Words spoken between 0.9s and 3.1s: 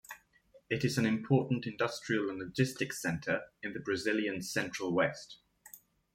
an important industrial and logistics